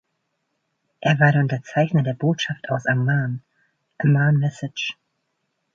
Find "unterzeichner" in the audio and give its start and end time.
1.43-2.01